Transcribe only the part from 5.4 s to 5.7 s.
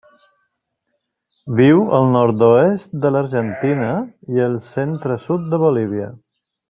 de